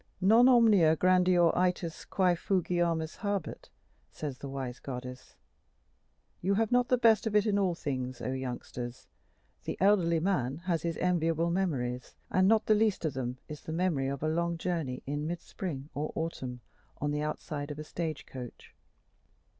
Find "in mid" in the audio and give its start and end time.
15.05-15.39